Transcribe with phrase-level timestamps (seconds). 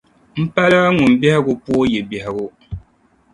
[0.43, 2.45] M pala ŋun biɛhigu pooi yi biɛhigu.